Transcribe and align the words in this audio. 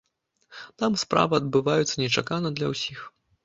Там 0.83 0.95
справы 1.03 1.39
адбываюцца 1.41 1.95
нечакана 2.05 2.57
для 2.59 2.67
ўсіх. 2.77 3.09